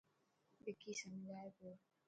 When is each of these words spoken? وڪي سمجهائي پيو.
وڪي 0.63 0.91
سمجهائي 1.01 1.49
پيو. 1.57 1.73